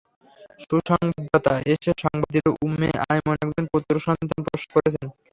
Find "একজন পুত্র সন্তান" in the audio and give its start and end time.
3.43-4.39